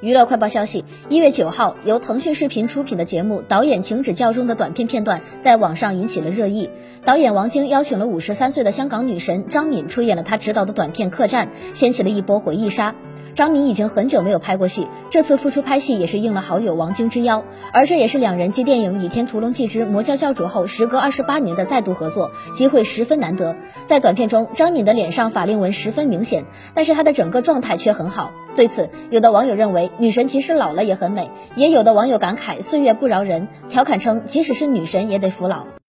[0.00, 6.70] 娱乐快报消息，一月九号，由腾讯视频出品的节目《导演请指教》中的短片片段在网上引起了热议。
[7.04, 12.94] 导演王晶邀请了五十三岁的香港女神张敏出演了他执导的短片《客栈》，掀起了一波回忆杀。
[13.34, 23.56] 张敏已经很久没有拍过戏，这次复出拍戏也是应了好友王晶之邀，而这也是两人继电影《倚天屠龙记之魔教教主》后，时隔二十八年的再度合作，机会十分难得。
[23.84, 28.32] 在短片中，张敏的脸上法令纹十分明显，但是她的整个状态却很好。
[28.56, 35.79] 对此，有的网友认为女神即使老了也很美，也有的网友感慨岁月不饶人，调侃称即使是女神也得服老。